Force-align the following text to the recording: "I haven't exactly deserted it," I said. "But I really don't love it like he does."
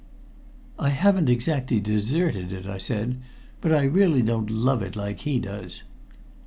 "I 0.79 0.89
haven't 0.89 1.29
exactly 1.29 1.79
deserted 1.79 2.51
it," 2.51 2.65
I 2.65 2.79
said. 2.79 3.21
"But 3.61 3.71
I 3.71 3.83
really 3.83 4.23
don't 4.23 4.49
love 4.49 4.81
it 4.81 4.95
like 4.95 5.19
he 5.19 5.37
does." 5.37 5.83